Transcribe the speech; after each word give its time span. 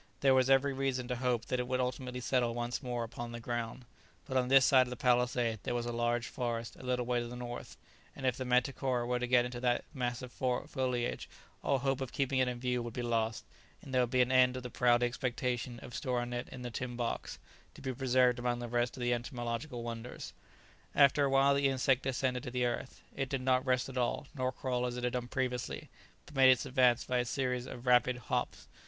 There 0.21 0.33
was 0.33 0.49
every 0.49 0.73
reason 0.73 1.07
to 1.09 1.15
hope 1.17 1.45
that 1.45 1.59
it 1.59 1.67
would 1.67 1.79
ultimately 1.79 2.21
settle 2.21 2.55
once 2.55 2.81
more 2.81 3.03
upon 3.03 3.31
the 3.31 3.39
ground, 3.39 3.85
but 4.25 4.35
on 4.35 4.47
this 4.47 4.65
side 4.65 4.87
of 4.87 4.89
the 4.89 4.95
palisade 4.95 5.59
there 5.61 5.75
was 5.75 5.85
a 5.85 5.91
large 5.91 6.25
forest 6.25 6.75
a 6.75 6.81
little 6.81 7.05
way 7.05 7.19
to 7.19 7.27
the 7.27 7.35
north, 7.35 7.77
and 8.15 8.25
if 8.25 8.35
the 8.35 8.43
manticora 8.43 9.05
were 9.05 9.19
to 9.19 9.27
get 9.27 9.45
into 9.45 9.59
its 9.63 9.85
mass 9.93 10.23
of 10.23 10.31
foliage 10.31 11.29
all 11.63 11.77
hope 11.77 12.01
of 12.01 12.11
keeping 12.11 12.39
it 12.39 12.47
in 12.47 12.59
view 12.59 12.81
would 12.81 12.95
be 12.95 13.03
lost, 13.03 13.45
and 13.83 13.93
there 13.93 14.01
would 14.01 14.09
be 14.09 14.23
an 14.23 14.31
end 14.31 14.57
of 14.57 14.63
the 14.63 14.71
proud 14.71 15.03
expectation 15.03 15.79
of 15.83 15.93
storing 15.93 16.33
it 16.33 16.49
in 16.49 16.63
the 16.63 16.71
tin 16.71 16.95
box, 16.95 17.37
to 17.75 17.79
be 17.83 17.93
preserved 17.93 18.39
among 18.39 18.57
the 18.57 18.67
rest 18.67 18.97
of 18.97 19.01
the 19.01 19.13
entomological 19.13 19.83
wonders. 19.83 20.33
After 20.95 21.25
a 21.25 21.29
while 21.29 21.53
the 21.53 21.67
insect 21.69 22.01
descended 22.01 22.41
to 22.41 22.49
the 22.49 22.65
earth; 22.65 23.03
it 23.15 23.29
did 23.29 23.41
not 23.41 23.67
rest 23.67 23.87
at 23.87 23.99
all, 23.99 24.25
nor 24.33 24.51
crawl 24.51 24.87
as 24.87 24.97
it 24.97 25.03
had 25.03 25.13
done 25.13 25.27
previously, 25.27 25.91
but 26.25 26.33
made 26.33 26.49
its 26.49 26.65
advance 26.65 27.05
by 27.05 27.19
a 27.19 27.23
series 27.25 27.67
of 27.67 27.85
rapid 27.85 28.17
hops. 28.17 28.67